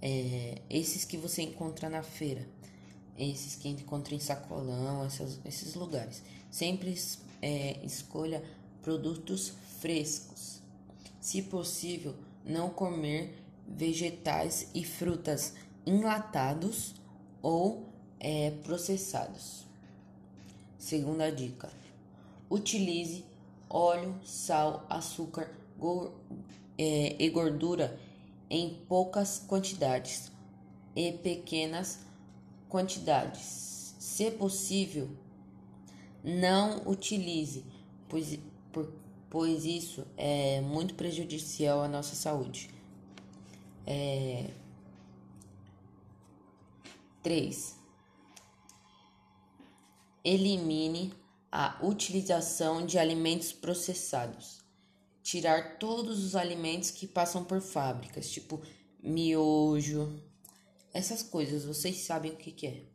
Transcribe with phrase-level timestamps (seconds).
[0.00, 2.46] é, esses que você encontra na feira,
[3.16, 5.06] esses que encontra em sacolão,
[5.44, 6.22] esses lugares.
[6.50, 6.96] Sempre
[7.42, 8.42] é, escolha
[8.82, 10.62] produtos frescos.
[11.20, 13.34] Se possível, não comer
[13.66, 16.94] vegetais e frutas enlatados
[17.42, 17.88] ou
[18.20, 19.66] é, processados.
[20.78, 21.70] Segunda dica:
[22.48, 23.24] utilize
[23.68, 25.50] óleo, sal, açúcar
[26.78, 27.98] é, e gordura
[28.50, 30.30] em poucas quantidades
[30.94, 32.00] e pequenas
[32.68, 33.94] quantidades.
[33.98, 35.08] Se possível,
[36.24, 37.64] não utilize,
[38.08, 38.38] pois,
[38.72, 38.92] por,
[39.30, 42.70] pois isso é muito prejudicial à nossa saúde.
[43.86, 44.50] É...
[47.22, 47.76] 3.
[50.24, 51.12] Elimine
[51.50, 54.57] a utilização de alimentos processados.
[55.28, 58.62] Tirar todos os alimentos que passam por fábricas, tipo
[58.98, 60.22] miojo,
[60.90, 62.86] essas coisas, vocês sabem o que, que é.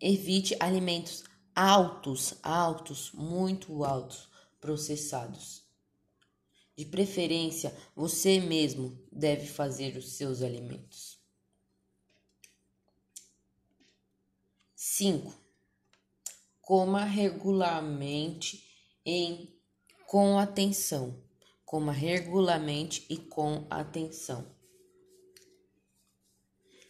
[0.00, 1.22] Evite alimentos
[1.54, 4.28] altos, altos, muito altos,
[4.60, 5.62] processados.
[6.76, 11.16] De preferência, você mesmo deve fazer os seus alimentos.
[14.74, 15.32] 5.
[16.60, 18.64] Coma regularmente
[19.06, 19.56] em
[20.08, 21.22] com atenção.
[21.66, 24.56] Coma regularmente e com atenção.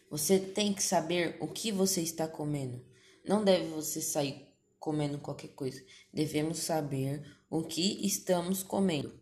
[0.09, 2.81] Você tem que saber o que você está comendo.
[3.25, 4.47] Não deve você sair
[4.79, 5.85] comendo qualquer coisa.
[6.13, 9.19] Devemos saber o que estamos comendo.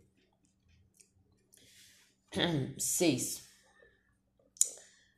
[2.78, 3.48] 6.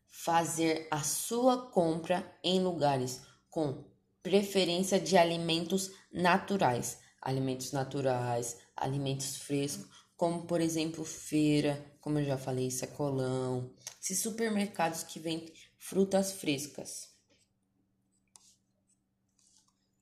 [0.07, 3.83] Fazer a sua compra em lugares com
[4.23, 12.37] preferência de alimentos naturais, alimentos naturais, alimentos frescos, como por exemplo feira, como eu já
[12.37, 17.09] falei, sacolão, esses supermercados que vendem frutas frescas.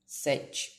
[0.06, 0.72] 7.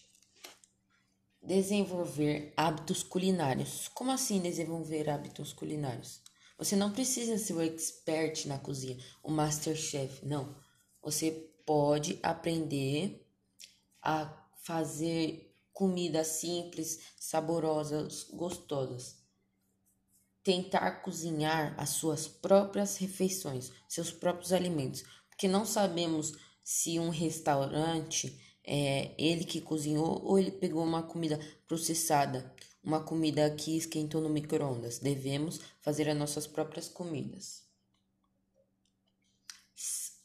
[1.41, 3.89] Desenvolver hábitos culinários.
[3.89, 6.21] Como assim desenvolver hábitos culinários?
[6.57, 10.57] Você não precisa ser o expert na cozinha, o masterchef, não.
[11.01, 11.31] Você
[11.65, 13.25] pode aprender
[14.03, 14.27] a
[14.63, 15.48] fazer
[15.79, 19.17] comidas simples, saborosas, gostosas.
[20.43, 26.33] Tentar cozinhar as suas próprias refeições, seus próprios alimentos, porque não sabemos
[26.65, 31.39] se um restaurante é ele que cozinhou ou ele pegou uma comida
[31.69, 32.53] processada,
[32.83, 34.99] uma comida que esquentou no micro-ondas.
[34.99, 37.63] Devemos fazer as nossas próprias comidas.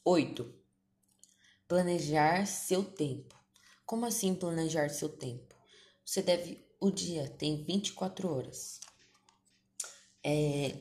[0.04, 0.52] 8.
[1.68, 3.43] Planejar seu tempo.
[3.86, 5.56] Como assim planejar seu tempo?
[6.06, 6.66] Você deve.
[6.80, 8.80] O dia tem 24 horas.
[10.24, 10.78] É,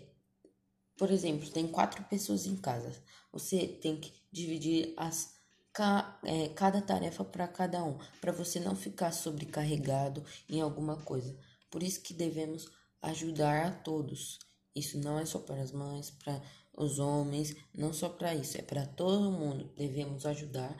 [0.97, 2.93] por exemplo, tem quatro pessoas em casa.
[3.33, 5.35] Você tem que dividir as
[5.73, 11.37] ca, é, cada tarefa para cada um, para você não ficar sobrecarregado em alguma coisa.
[11.71, 12.71] Por isso que devemos
[13.01, 14.39] ajudar a todos.
[14.75, 16.41] Isso não é só para as mães, para
[16.77, 19.73] os homens, não só para isso, é para todo mundo.
[19.77, 20.77] Devemos ajudar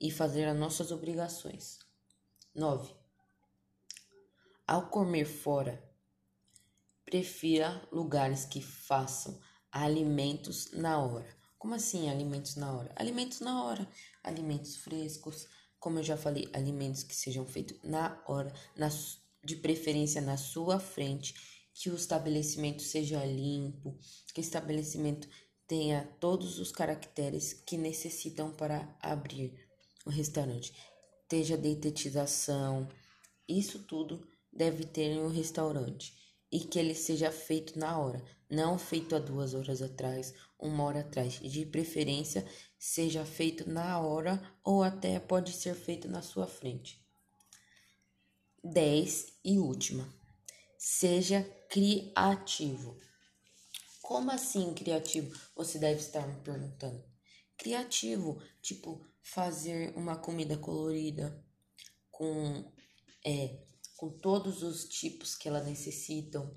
[0.00, 1.78] e fazer as nossas obrigações.
[2.54, 2.94] 9.
[4.66, 5.82] Ao comer fora,
[7.04, 9.40] prefira lugares que façam
[9.72, 11.36] alimentos na hora.
[11.58, 12.92] Como assim alimentos na hora?
[12.94, 13.88] Alimentos na hora,
[14.22, 15.48] alimentos frescos,
[15.80, 18.88] como eu já falei, alimentos que sejam feitos na hora, na,
[19.42, 21.34] de preferência na sua frente,
[21.72, 23.96] que o estabelecimento seja limpo,
[24.34, 25.28] que o estabelecimento
[25.66, 29.67] tenha todos os caracteres que necessitam para abrir
[30.08, 30.72] o restaurante.
[31.22, 32.88] Esteja detetização,
[33.46, 36.16] isso tudo deve ter em um restaurante
[36.50, 41.00] e que ele seja feito na hora, não feito há duas horas atrás, uma hora
[41.00, 41.34] atrás.
[41.34, 42.46] De preferência,
[42.78, 47.06] seja feito na hora ou até pode ser feito na sua frente.
[48.64, 50.10] 10 e última.
[50.78, 52.96] Seja criativo.
[54.00, 55.38] Como assim criativo?
[55.54, 57.04] Você deve estar me perguntando.
[57.58, 61.44] Criativo, tipo fazer uma comida colorida
[62.10, 62.64] com
[63.24, 63.58] é,
[63.96, 66.56] com todos os tipos que elas necessitam,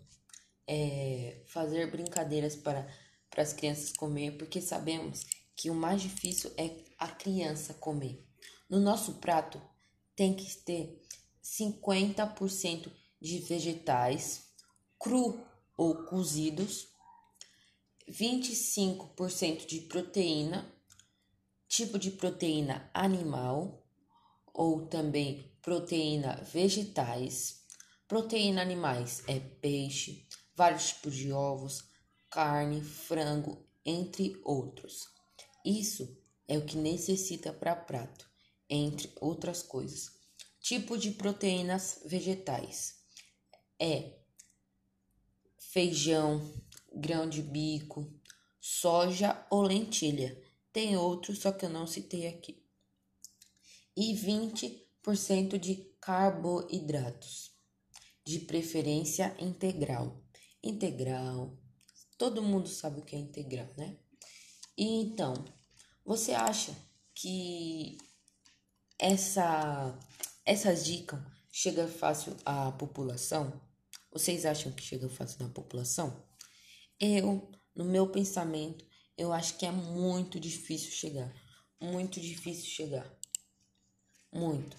[0.68, 2.88] é, fazer brincadeiras para,
[3.30, 5.26] para as crianças comer, porque sabemos
[5.56, 8.24] que o mais difícil é a criança comer.
[8.70, 9.60] No nosso prato
[10.16, 11.02] tem que ter
[11.44, 14.52] 50% de vegetais
[15.00, 15.44] cru
[15.76, 16.88] ou cozidos,
[18.08, 20.72] 25% de proteína,
[21.72, 23.82] tipo de proteína animal
[24.54, 27.64] ou também proteína vegetais.
[28.10, 31.86] Proteína animais é peixe, vários tipos de ovos,
[32.30, 35.08] carne, frango entre outros.
[35.64, 38.30] Isso é o que necessita para prato,
[38.70, 40.12] entre outras coisas.
[40.60, 42.96] Tipo de proteínas vegetais
[43.80, 44.20] é
[45.58, 46.54] feijão,
[46.94, 48.14] grão de bico,
[48.60, 50.51] soja ou lentilha.
[50.74, 52.64] Tem outros, só que eu não citei aqui.
[53.96, 57.52] E 20% de carboidratos,
[58.26, 60.24] de preferência integral.
[60.64, 61.58] Integral,
[62.18, 63.98] todo mundo sabe o que é integral, né?
[64.78, 65.34] E então,
[66.06, 66.76] você acha
[67.14, 67.98] que
[68.98, 69.98] essa
[70.46, 71.20] essas dicas
[71.52, 73.62] chegam fácil à população?
[74.12, 76.26] Vocês acham que chega fácil na população?
[77.00, 78.86] Eu, no meu pensamento,
[79.22, 81.32] eu acho que é muito difícil chegar.
[81.80, 83.08] Muito difícil chegar.
[84.34, 84.76] Muito.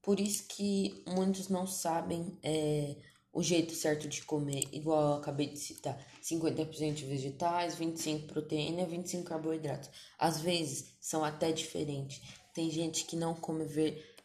[0.00, 2.96] Por isso que muitos não sabem é,
[3.30, 9.24] o jeito certo de comer, igual eu acabei de citar: 50% vegetais, 25% proteína, 25%
[9.24, 9.90] carboidratos.
[10.18, 12.22] Às vezes são até diferentes.
[12.54, 13.66] Tem gente que não come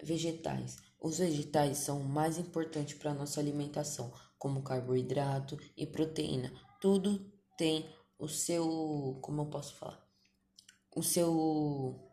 [0.01, 0.77] vegetais.
[0.99, 6.53] Os vegetais são o mais importante para a nossa alimentação como carboidrato e proteína.
[6.79, 7.85] Tudo tem
[8.19, 10.05] o seu, como eu posso falar?
[10.95, 12.03] O seu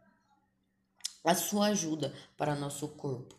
[1.25, 3.35] a sua ajuda para nosso corpo.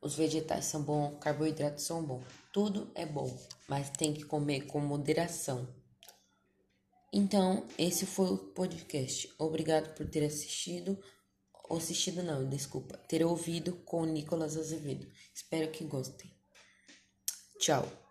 [0.00, 2.24] Os vegetais são bons, carboidratos são bons.
[2.52, 3.30] Tudo é bom,
[3.68, 5.68] mas tem que comer com moderação.
[7.12, 9.32] Então, esse foi o podcast.
[9.38, 10.98] Obrigado por ter assistido.
[11.70, 12.96] Assistido não, desculpa.
[12.96, 15.06] Ter ouvido com Nicolas Azevedo.
[15.34, 16.30] Espero que gostem.
[17.58, 18.03] Tchau.